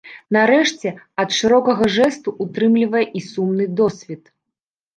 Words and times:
Нарэшце, 0.35 0.89
ад 1.23 1.29
шырокага 1.41 1.91
жэсту 1.97 2.35
ўтрымлівае 2.47 3.05
і 3.21 3.25
сумны 3.29 3.65
досвед. 3.83 4.23